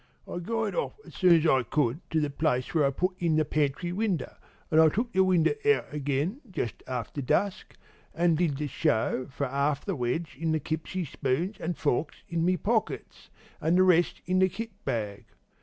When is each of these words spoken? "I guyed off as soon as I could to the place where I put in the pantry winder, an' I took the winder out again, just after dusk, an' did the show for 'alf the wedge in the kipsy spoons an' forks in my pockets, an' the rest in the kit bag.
"I 0.27 0.39
guyed 0.39 0.73
off 0.73 0.95
as 1.05 1.13
soon 1.13 1.35
as 1.35 1.45
I 1.45 1.61
could 1.61 1.99
to 2.09 2.19
the 2.19 2.31
place 2.31 2.73
where 2.73 2.85
I 2.85 2.89
put 2.89 3.11
in 3.21 3.35
the 3.35 3.45
pantry 3.45 3.91
winder, 3.91 4.35
an' 4.71 4.79
I 4.79 4.89
took 4.89 5.11
the 5.13 5.23
winder 5.23 5.53
out 5.63 5.93
again, 5.93 6.41
just 6.49 6.81
after 6.87 7.21
dusk, 7.21 7.75
an' 8.15 8.33
did 8.33 8.57
the 8.57 8.65
show 8.65 9.27
for 9.29 9.45
'alf 9.45 9.85
the 9.85 9.95
wedge 9.95 10.37
in 10.39 10.53
the 10.53 10.59
kipsy 10.59 11.05
spoons 11.05 11.59
an' 11.59 11.75
forks 11.75 12.23
in 12.27 12.43
my 12.43 12.55
pockets, 12.55 13.29
an' 13.61 13.75
the 13.75 13.83
rest 13.83 14.23
in 14.25 14.39
the 14.39 14.49
kit 14.49 14.71
bag. 14.85 15.25